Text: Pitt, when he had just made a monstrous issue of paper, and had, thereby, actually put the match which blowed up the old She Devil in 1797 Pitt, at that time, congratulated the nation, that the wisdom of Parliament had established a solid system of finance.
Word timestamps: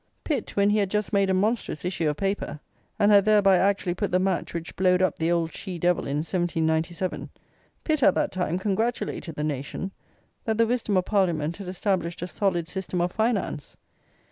Pitt, 0.23 0.55
when 0.55 0.71
he 0.71 0.79
had 0.79 0.89
just 0.89 1.13
made 1.13 1.29
a 1.29 1.33
monstrous 1.35 1.85
issue 1.85 2.09
of 2.09 2.17
paper, 2.17 2.59
and 2.97 3.11
had, 3.11 3.23
thereby, 3.23 3.57
actually 3.57 3.93
put 3.93 4.09
the 4.11 4.17
match 4.17 4.51
which 4.51 4.75
blowed 4.75 4.99
up 4.99 5.17
the 5.19 5.31
old 5.31 5.53
She 5.53 5.77
Devil 5.77 6.07
in 6.07 6.23
1797 6.25 7.29
Pitt, 7.83 8.01
at 8.01 8.15
that 8.15 8.31
time, 8.31 8.57
congratulated 8.57 9.35
the 9.35 9.43
nation, 9.43 9.91
that 10.45 10.57
the 10.57 10.65
wisdom 10.65 10.97
of 10.97 11.05
Parliament 11.05 11.57
had 11.57 11.67
established 11.67 12.23
a 12.23 12.27
solid 12.27 12.67
system 12.67 12.99
of 12.99 13.11
finance. 13.11 13.77